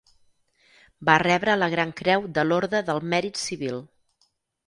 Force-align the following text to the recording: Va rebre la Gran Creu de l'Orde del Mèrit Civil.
Va 1.09 1.17
rebre 1.23 1.57
la 1.59 1.67
Gran 1.73 1.91
Creu 2.01 2.25
de 2.37 2.45
l'Orde 2.51 2.81
del 2.87 3.05
Mèrit 3.13 3.43
Civil. 3.43 3.77